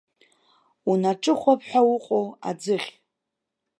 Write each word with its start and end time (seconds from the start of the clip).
Унаҿыхәап 0.89 1.61
ҳәа 1.67 1.81
уҟоу 1.93 2.25
аӡыхь! 2.49 2.89